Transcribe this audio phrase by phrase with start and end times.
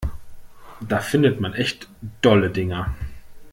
[0.79, 1.87] Da findet man echt
[2.23, 2.91] dolle Dinger.